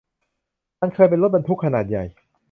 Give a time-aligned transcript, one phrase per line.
[0.81, 2.03] มันเคยเป็นรถบรรทุกขนาดใหญ่